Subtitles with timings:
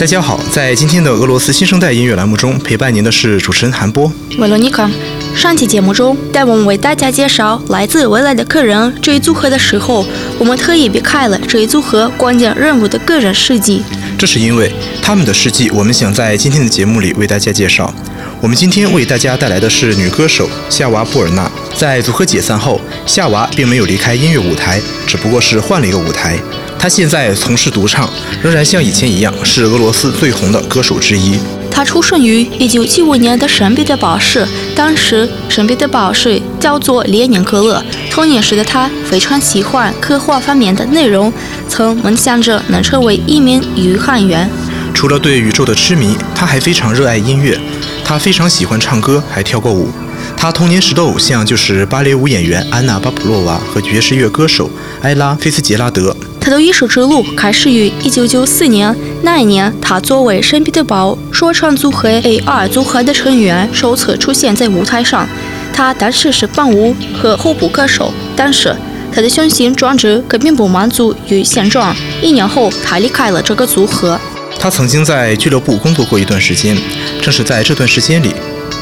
[0.00, 4.10] 大家好，在今天的俄罗斯新生代音乐栏目中，陪伴您的是主持人韩波。
[4.38, 4.90] 维罗妮卡。
[5.36, 10.06] 上期节目中，在我们为大家介绍来自未来的客人这一组合的时候，
[10.38, 13.82] 我们特意避开了这一组合关键人物的个人事迹。
[14.16, 17.92] 这是因为他们的事迹，我们想在今天的节目里为大家介绍。
[18.40, 21.50] 我们今天为大家带来的是女歌手夏娃·布尔纳。
[21.76, 26.38] 在组合解散后，夏娃并没有离开音乐舞台，只不过是换了一个舞台。
[26.80, 28.08] 她现在从事独唱，
[28.42, 31.38] 仍然像以前一样是俄罗斯最红的歌手之一。
[31.70, 37.84] 他出生于一九七五年的圣彼得堡市，当时圣彼得堡市叫做列宁格勒。
[38.10, 41.30] 童年时的他非常喜欢科幻方面的内容，
[41.68, 44.48] 曾梦想着能成为一名宇航员。
[44.94, 47.60] 除了对宇宙的痴迷，他还非常热爱音乐。
[48.02, 49.90] 他非常喜欢唱歌，还跳过舞。
[50.34, 54.70] 他童年时的偶像就是芭蕾舞演员安娜·巴甫洛娃和爵士乐歌手
[55.02, 56.16] 埃拉·菲斯杰拉德。
[56.40, 65.28] 他的艺术之路开始于1994年，那一年他作为圣彼得堡说唱组合 A2 组合的成员首次出现在舞台上。
[65.72, 68.74] 他当时是伴舞和后部歌手，但是
[69.12, 71.94] 他的雄心壮志根本不满足于现状。
[72.22, 74.18] 一年后，他离开了这个组合。
[74.58, 76.76] 他曾经在俱乐部工作过一段时间，
[77.22, 78.34] 正是在这段时间里。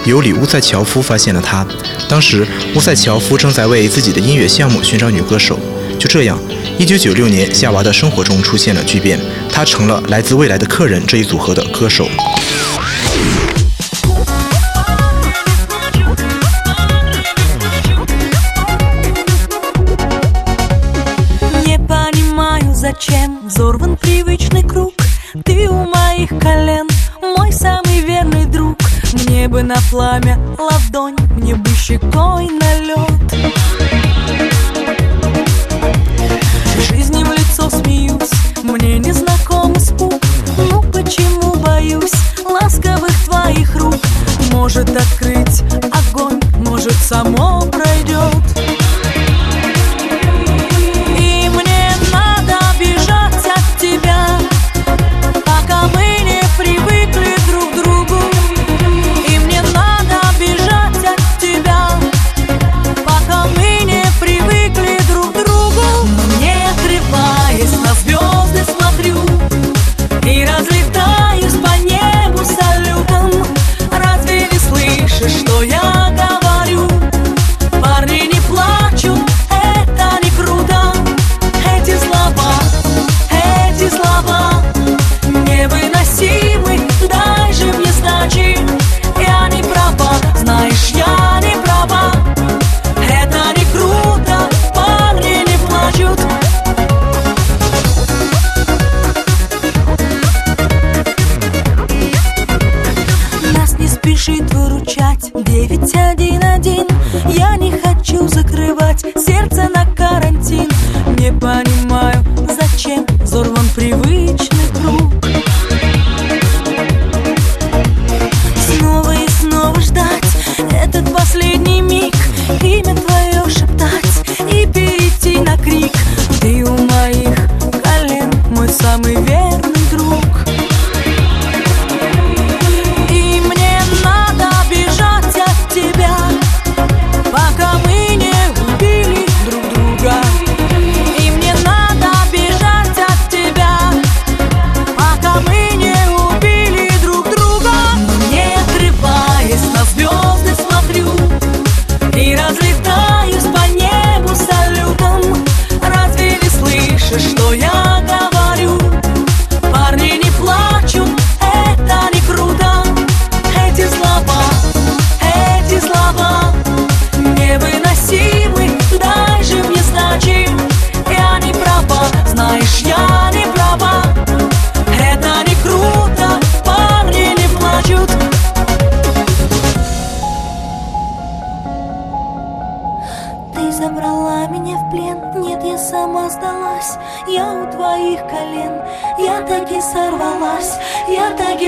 [0.05, 1.67] 尤里乌塞乔夫发现了他。
[2.09, 5.59] 当时，乌塞乔夫正在为自己的音乐项目寻找女歌手。
[6.00, 6.38] 就这样，
[6.80, 9.20] 1996年，夏娃的生活中出现了巨变，
[9.52, 12.08] 她成了来自未来的客人这一组合的歌手。
[29.54, 30.27] бы на пламя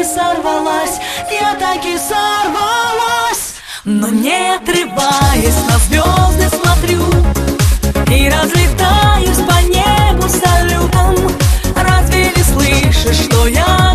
[0.04, 0.98] Сорвалась
[1.30, 3.54] Я таки сорвалась.
[3.84, 7.02] Но не отрываясь на звезды смотрю
[8.10, 11.16] И разлетаюсь по небу салютом.
[11.76, 13.89] Разве не слышишь, что я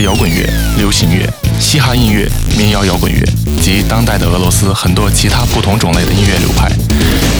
[0.00, 0.46] 摇滚乐、
[0.76, 1.28] 流行乐、
[1.58, 3.20] 嘻哈音乐、民谣摇滚乐
[3.60, 6.70] 及当代的俄罗斯很多其他不同种类的音乐流派。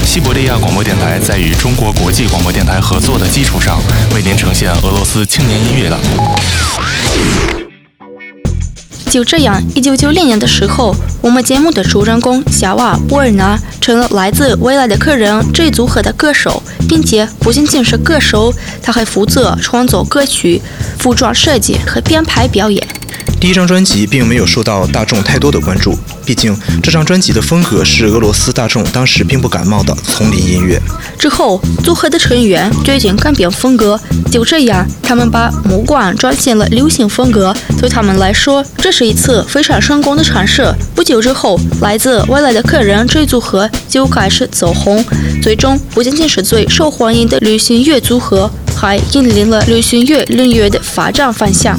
[0.05, 3.79] 西伯利亚广播电台在与中国国际广播电台合作的基础上，
[4.15, 7.66] 为您呈现俄罗斯青年音乐的。
[9.11, 20.61] 就这样，一九九零年的时候，我们节目的主人公夏娃·波尔纳成了来自未来的客人这一组合的歌手，并且不仅仅是歌手，他还负责创作歌曲、
[20.99, 22.86] 服装设计和编排表演。
[23.39, 30.81] 第一张专辑并没有受到大众太多的关注，毕竟这张专辑的风格是俄罗斯大众当时并不感冒的丛林音乐。
[31.19, 34.01] 之后，组合的成员决定改变风格，
[34.33, 37.55] 就这样，他们把目光转向了流行风格。
[37.79, 40.75] 对他们来说，这是一次非常成功的尝试。
[40.95, 45.05] 不久之后，来自未来的客人这一组合就开始走红，
[45.43, 51.79] 最终不仅仅是最受欢迎的流行乐组合，还引领了流行乐领域的发展方向。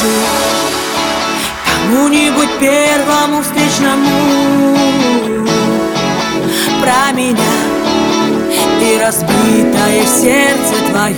[0.00, 0.14] Расскажи
[1.66, 4.76] Кому-нибудь первому встречному.
[6.80, 7.36] Про меня
[8.80, 11.14] И разбитое сердце твое.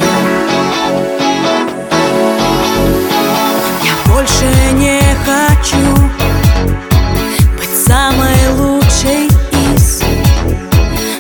[3.85, 5.97] Я больше не хочу
[7.57, 9.29] быть самой лучшей
[9.77, 10.03] из.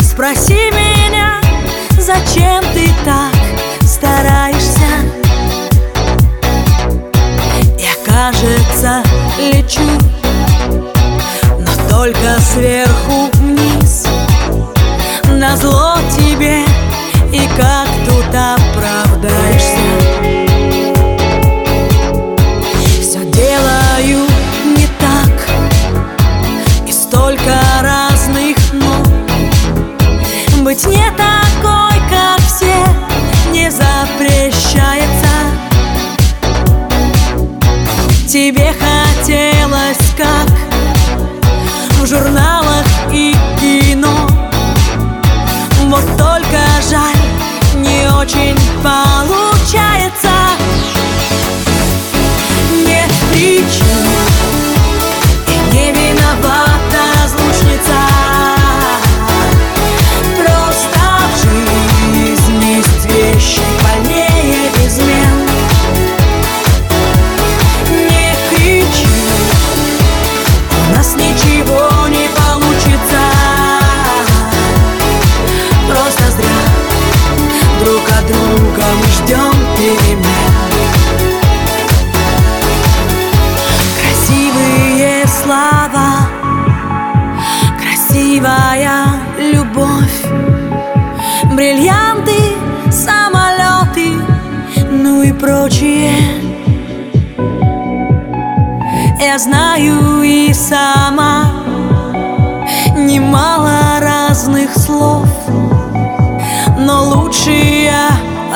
[0.01, 1.41] Спроси меня,
[1.99, 2.92] зачем ты
[9.51, 9.81] лечу,
[11.59, 14.07] но только сверху вниз.
[15.29, 16.65] На зло тебе
[17.33, 19.12] и как тут оправдаешься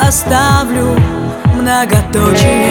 [0.07, 0.95] поставлю
[1.53, 2.66] многоточие.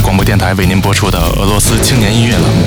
[0.00, 2.66] 广播电台为您播出的俄罗斯青年音乐栏目。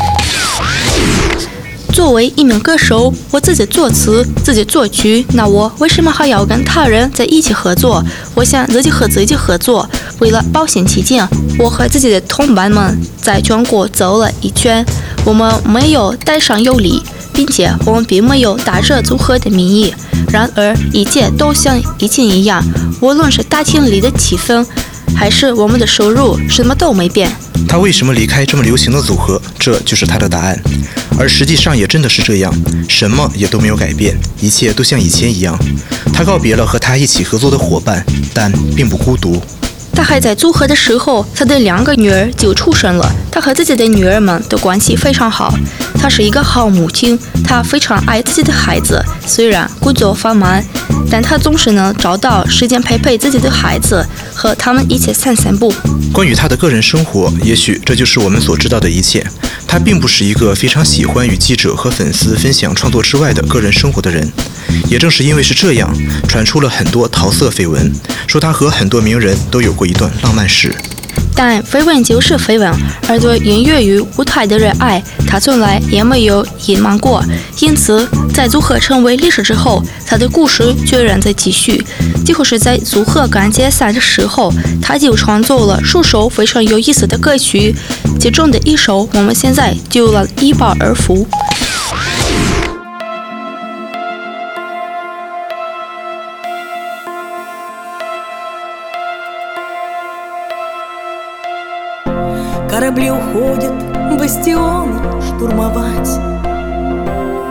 [1.93, 8.03] 作为一名歌手，我自己作词、自己作曲，那我为什么还要跟他人在一起合作？
[8.35, 9.89] 我想自己和自己合作。
[10.19, 14.85] 为了保险起见，我和自己的同伴们在全国走了一圈，
[15.25, 17.01] 我们没有带上有礼，
[17.33, 19.93] 并且我们并没有打着组合的名义。
[20.29, 22.63] 然而，一切都像以前一样，
[23.01, 24.65] 无论是大厅里的气氛。
[25.15, 27.31] 还是我们的收入什么都没变。
[27.67, 29.41] 他为什么离开这么流行的组合？
[29.59, 30.57] 这就是他的答案。
[31.19, 32.53] 而实际上也真的是这样，
[32.87, 35.57] 什么也都没有改变，一切都像以前一样。
[36.13, 39.41] 他告别了和他一起合作的伙伴，但并不孤独。
[39.97, 43.11] 他还在组合的时候，他的两个女儿就出生了。
[43.31, 45.51] 他和自己的女儿们的关系非常好。
[45.99, 49.03] 他是一个好母亲，他非常爱自己的孩子。
[49.25, 50.63] 虽然工作繁忙，
[51.09, 55.73] 但他总是能找到时间陪陪自己的孩子，和他们一起散散步。
[56.13, 59.25] 关于他的个人生活，也许这就是我们所知道的一切。
[59.67, 64.31] 他并不是一个非常喜欢与记者和粉丝分享创作之外的个人生活的人。
[64.87, 65.93] 也正是因为是这样，
[66.27, 67.91] 传出了很多桃色绯闻，
[68.27, 70.73] 说他和很多名人都有过一段浪漫史。
[71.35, 72.71] 但绯闻就是绯闻，
[73.07, 77.23] 而对音乐与舞台的热爱，他从来也没有隐瞒过。
[77.59, 81.85] 因此，在组合成为历史之后，他的故事居然在继续。
[82.25, 87.75] 几乎是在组合刚解散的时候，他就创作了数首非常有意思的歌曲，
[88.19, 91.27] 其中的一首我们现在就来一饱而福。
[102.97, 103.73] Корабли уходят
[104.17, 106.09] бастионы штурмовать.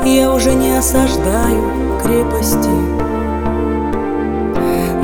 [0.05, 2.69] Я уже не осаждаю крепости.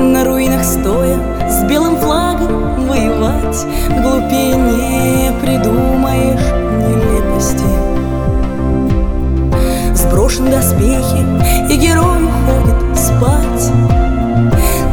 [0.01, 1.17] На руинах стоя
[1.49, 6.51] с белым флагом воевать Глупее не придумаешь
[6.89, 7.63] нелепости.
[9.95, 13.71] Сброшены доспехи и герой уходит спать.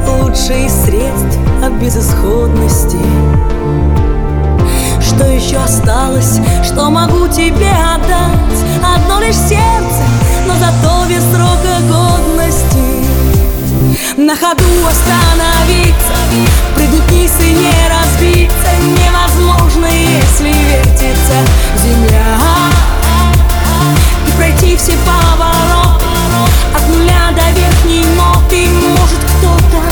[0.07, 2.99] Лучшие средств от безысходности
[5.11, 8.61] что еще осталось, что могу тебе отдать.
[8.83, 10.05] Одно лишь сердце,
[10.47, 12.79] но зато без срока годности.
[14.17, 16.17] На ходу остановиться,
[16.77, 18.71] придут вниз и не разбиться.
[18.81, 21.39] Невозможно, если вертится
[21.83, 22.39] земля.
[24.27, 26.07] И пройти все повороты
[26.75, 29.83] от нуля до верхней ноты Может кто-то,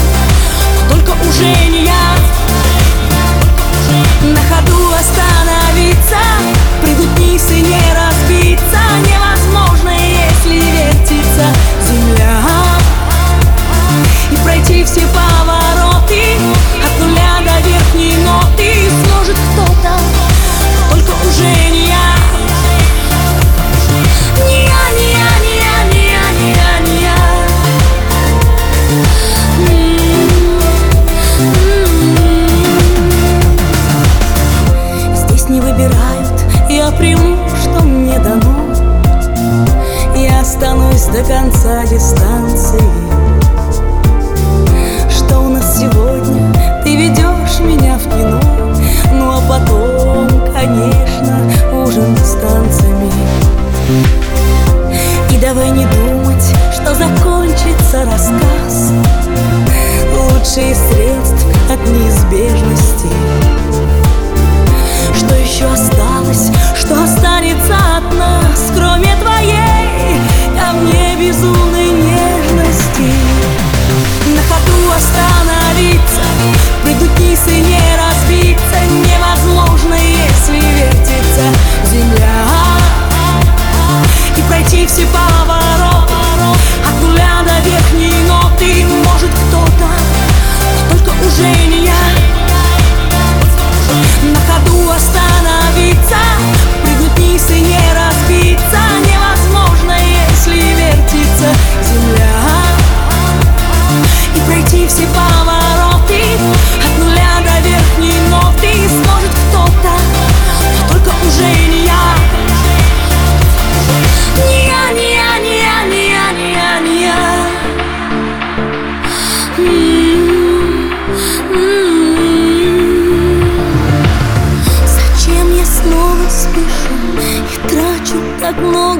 [0.90, 1.67] только уже
[7.47, 11.47] Не разбиться Невозможно, если вертится
[11.87, 12.40] земля.
[14.33, 15.47] И пройти все повороты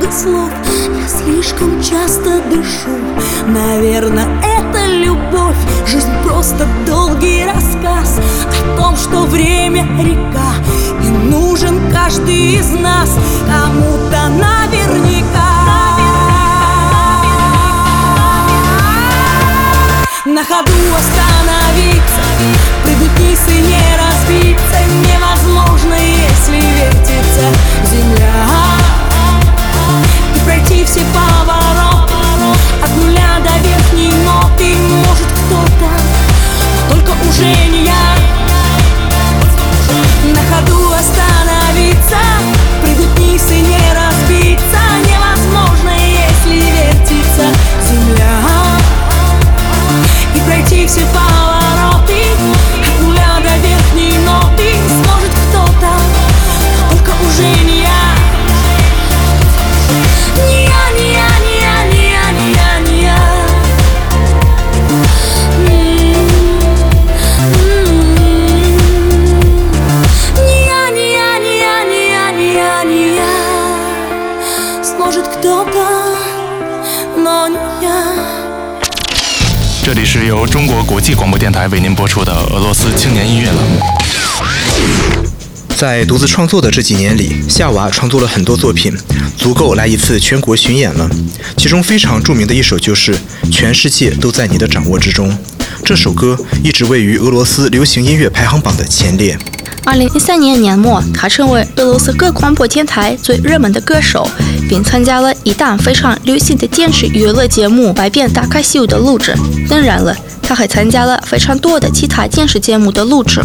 [0.08, 0.50] много слов
[1.00, 2.96] Я слишком часто дышу.
[3.46, 10.52] Наверное, это любовь Жизнь просто долгий рассказ О том, что время река
[11.02, 13.10] И нужен каждый из нас
[13.46, 15.28] Кому-то наверняка.
[20.24, 22.22] На ходу остановиться
[22.84, 27.42] Прыгнуть вниз и не разбиться Невозможно, если вертится
[27.90, 28.47] земля
[37.38, 37.77] отражение
[85.78, 88.92] 在独自创作的这几年里，夏娃创作了很多作品，
[89.36, 91.08] 足够来一次全国巡演了。
[91.56, 93.14] 其中非常著名的一首就是
[93.48, 95.30] 《全世界都在你的掌握之中》。
[95.84, 99.38] 这首歌一直位于俄罗斯流行音乐排行榜的前列。
[99.88, 104.29] 二零一三年年末，他成为俄罗斯各广播电台最热门的歌手，
[104.68, 109.35] 并参加了一档非常流行的电视娱乐节目《百变大咖秀》的录制。
[109.66, 113.40] 当然了，他还参加了非常多的其他电视节目的录制。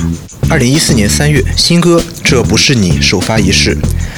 [0.49, 3.77] 二零一四年三月，新歌《这不是你》首发仪式，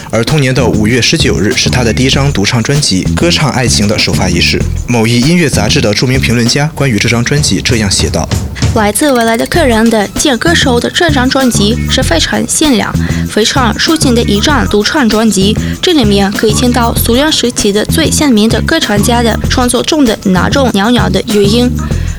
[0.10, 4.60] 而同年的五月十九日是他的第一张独唱专辑《歌唱爱情》的首发仪式。
[4.88, 8.28] 某一音乐杂志的著名评论家关于这张专辑这样写道：
[8.76, 12.94] 来自未来的客人的见歌手的这张专辑是非常限量、
[13.30, 15.58] 非常抒情的一张独唱专辑。
[15.82, 21.72] 这里面可以听到苏联时期的最鲜明的歌唱家的创作中的那种袅袅的乐音。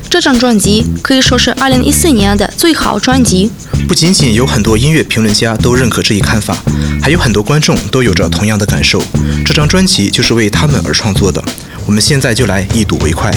[0.09, 3.51] 这张专辑可以说是2014年的最好专辑。
[3.87, 6.57] 不仅仅有很多音乐评论家都认可这一看法，
[7.03, 9.03] 还有很多观众都有着同样的感受。
[9.45, 11.43] 这张专辑就是为他们而创作的。
[11.85, 13.31] 我们现在就来一睹为快。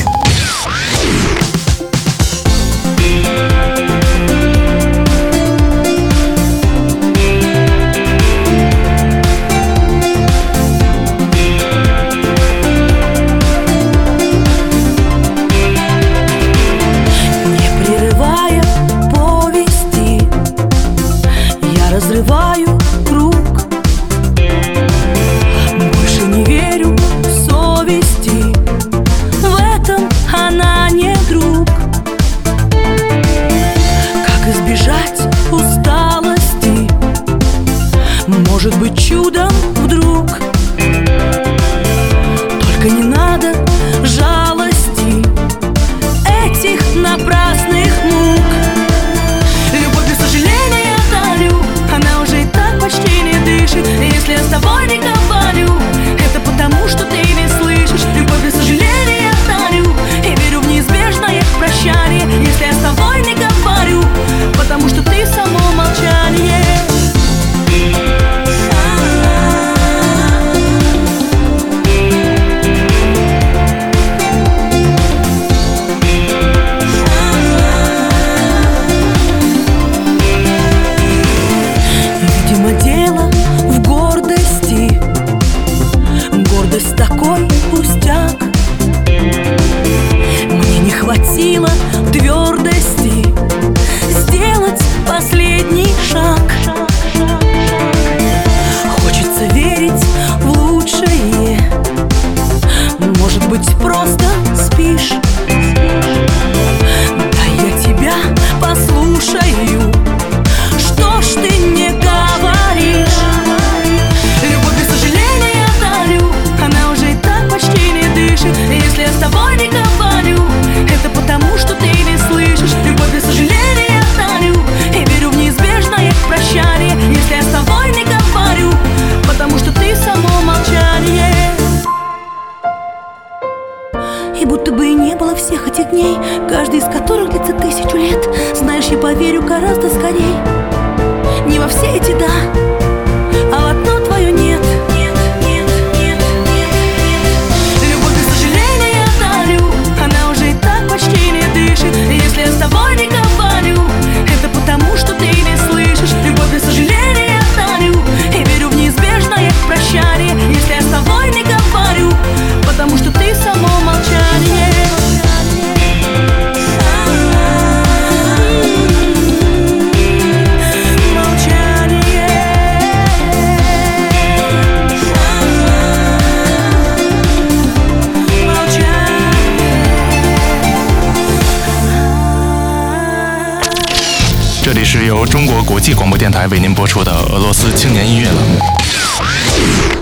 [186.40, 190.02] 台为您播出的俄罗斯青年音乐栏目。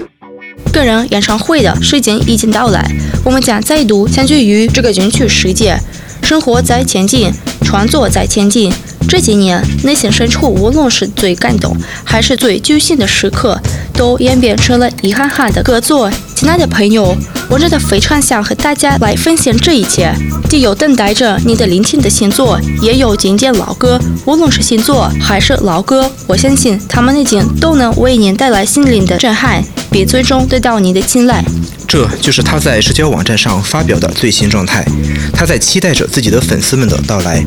[0.72, 2.88] 个人演唱会的时间已经到来，
[3.26, 5.76] 我们将再度相聚于这个园区世界。
[6.22, 8.72] 生活在前进，创作在前进。
[9.10, 13.60] 这几年，内心深处无论是最感动，还是最揪心的时刻，
[13.96, 16.12] 都演变成了一行行的歌作。
[16.40, 17.18] 亲爱的朋友，
[17.50, 20.14] 我真的非常想和大家来分享这一切。
[20.48, 24.00] 既有等待着你的聆听的新作，也有经典老歌。
[24.24, 31.44] 无论是新作还是老歌，我相信他们已经都能为您带来心灵的震撼，并最终得到您的青睐。
[31.88, 34.86] 这就是他在社交网站上发表的最新状态。
[35.34, 37.44] 他在期待着自己的粉丝们的到来。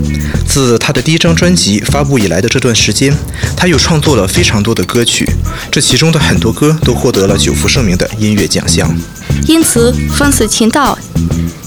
[0.48, 3.14] 自他的第一张专辑发布以来的这段时间，
[3.54, 5.28] 他又创作了非常多的歌曲，
[5.70, 8.79] 这其中的很多歌都获得了久负盛名的音乐奖项。
[9.46, 10.96] 因此，粉丝听到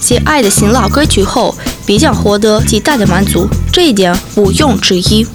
[0.00, 1.54] 喜爱的新老歌曲后，
[1.86, 5.26] 必将获得极大的满足，这一点毋庸置疑。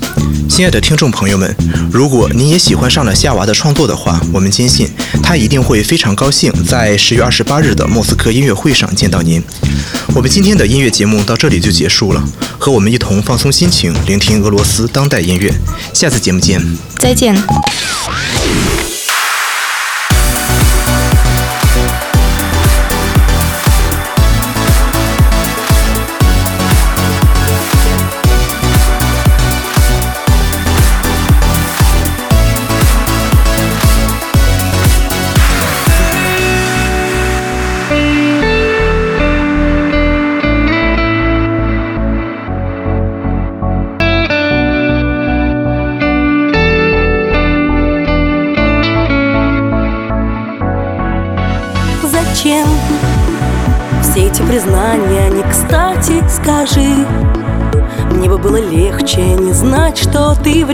[0.47, 1.55] 亲爱的听众朋友们，
[1.91, 4.89] 如果您也喜欢上了夏娃的创作的话，我们坚信
[5.21, 9.41] 他一定会非常高兴在十月二十八日的莫斯科音乐会上见到您。
[10.15, 12.23] 我们今天的音乐节目到这里就结束了，
[12.57, 15.53] 和我们一同放松心情，聆听俄罗斯当代音乐。
[15.93, 16.59] 下次节目见，
[16.97, 17.35] 再见。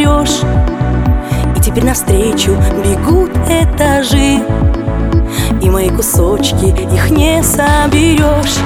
[0.06, 0.42] Врешь
[1.56, 4.40] И теперь навстречу бегут этажи.
[5.62, 8.58] И мои кусочки, их не соберешь.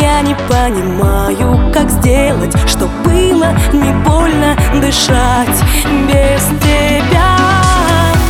[0.00, 5.58] Я не понимаю, как сделать, чтоб было не больно дышать
[6.06, 7.36] без тебя.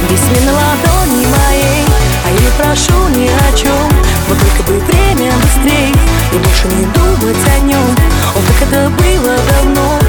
[0.08, 1.84] Весь мир на ладони моей,
[2.24, 3.90] а я не прошу ни о чем
[4.28, 5.92] Вот только бы время быстрей
[6.32, 7.90] И больше не думать о нем
[8.34, 9.98] О, как это было давно.
[9.98, 10.05] Но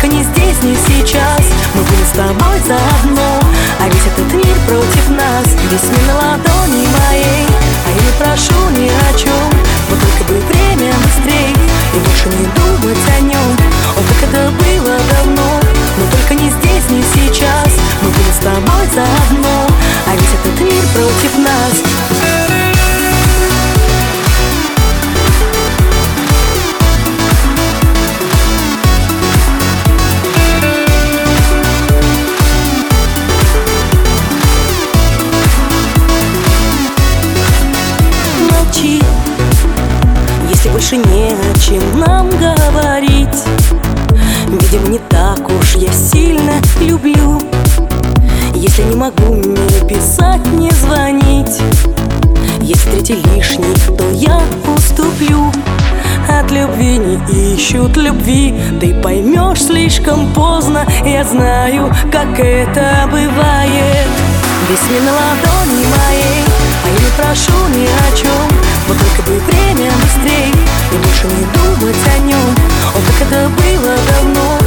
[0.00, 1.40] только не здесь, не сейчас.
[1.74, 3.40] Мы были с тобой заодно
[3.80, 5.46] А ведь этот мир против нас.
[5.70, 7.46] Весь мир на ладони моей
[7.86, 9.50] А я не прошу ни о чем
[9.88, 11.54] Вот только бы время быстрей
[11.94, 13.56] И больше не думать о нем
[13.96, 15.60] О, как это было давно
[15.98, 17.68] Но только не здесь, не сейчас.
[18.00, 19.66] Мы были с тобой заодно
[20.06, 21.89] А ведь этот мир против нас
[61.20, 64.08] Я знаю, как это бывает.
[64.70, 66.44] Весь мир на ладони моей
[66.82, 70.50] А я не прошу ни о чем Вот только бы время быстрей
[70.92, 72.54] И больше не думать о нем
[72.94, 74.59] О, как это было давно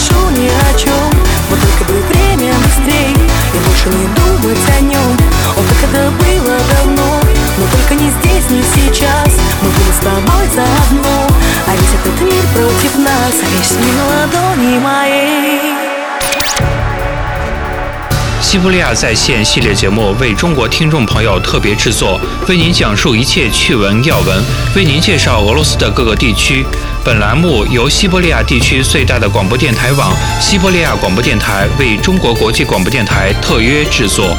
[0.00, 1.10] прошу ни о чем
[1.50, 5.16] Вот только бы время быстрей И больше не думать о нем
[5.56, 7.20] Он так это было давно
[7.58, 9.28] Но только не здесь, не сейчас.
[9.62, 11.26] Мы были с тобой заодно
[11.66, 13.34] А весь этот мир против нас.
[13.58, 15.69] Вещи не на ладони моей.
[18.50, 24.42] 西伯利亚在线系列节目为中国听众朋友特别制作，为您讲述一切趣闻要闻，
[24.74, 26.66] 为您介绍俄罗斯的各个地区。
[27.04, 34.36] 本栏目由西伯利亚地区最大的广播电台网——西伯利亚广播电台为中国国际广播电台特约制作。